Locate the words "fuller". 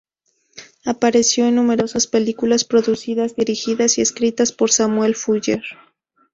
5.13-5.61